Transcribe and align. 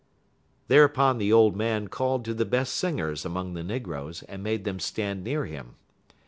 Thereupon 0.67 1.19
the 1.19 1.31
old 1.31 1.55
man 1.55 1.87
called 1.87 2.25
to 2.25 2.33
the 2.33 2.43
best 2.43 2.73
singers 2.73 3.23
among 3.23 3.53
the 3.53 3.61
negroes 3.63 4.23
and 4.23 4.41
made 4.41 4.63
them 4.63 4.79
stand 4.79 5.23
near 5.23 5.45
him. 5.45 5.75